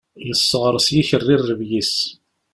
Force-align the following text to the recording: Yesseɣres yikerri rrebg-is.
Yesseɣres 0.27 0.87
yikerri 0.95 1.35
rrebg-is. 1.41 1.93